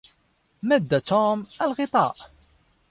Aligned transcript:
مد 0.63 0.97
توم 1.01 1.45
الغطاء. 1.61 2.15